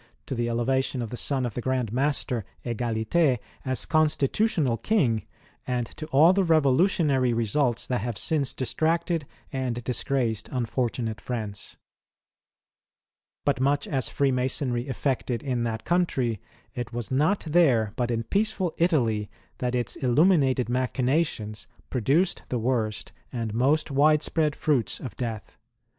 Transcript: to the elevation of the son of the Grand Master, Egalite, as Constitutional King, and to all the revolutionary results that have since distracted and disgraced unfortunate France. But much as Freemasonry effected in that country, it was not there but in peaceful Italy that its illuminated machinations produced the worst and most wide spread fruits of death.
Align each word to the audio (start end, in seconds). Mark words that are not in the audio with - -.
to 0.25 0.33
the 0.33 0.49
elevation 0.49 0.99
of 0.99 1.11
the 1.11 1.15
son 1.15 1.45
of 1.45 1.53
the 1.53 1.61
Grand 1.61 1.93
Master, 1.93 2.43
Egalite, 2.65 3.37
as 3.63 3.85
Constitutional 3.85 4.75
King, 4.75 5.27
and 5.67 5.85
to 5.95 6.07
all 6.07 6.33
the 6.33 6.43
revolutionary 6.43 7.33
results 7.33 7.85
that 7.85 8.01
have 8.01 8.17
since 8.17 8.55
distracted 8.55 9.27
and 9.53 9.83
disgraced 9.83 10.49
unfortunate 10.51 11.21
France. 11.21 11.77
But 13.45 13.59
much 13.61 13.87
as 13.87 14.09
Freemasonry 14.09 14.87
effected 14.87 15.43
in 15.43 15.65
that 15.65 15.85
country, 15.85 16.41
it 16.73 16.91
was 16.91 17.11
not 17.11 17.41
there 17.45 17.93
but 17.95 18.09
in 18.09 18.23
peaceful 18.23 18.73
Italy 18.79 19.29
that 19.59 19.75
its 19.75 19.95
illuminated 19.95 20.67
machinations 20.67 21.67
produced 21.91 22.41
the 22.49 22.57
worst 22.57 23.11
and 23.31 23.53
most 23.53 23.91
wide 23.91 24.23
spread 24.23 24.55
fruits 24.55 24.99
of 24.99 25.15
death. 25.15 25.57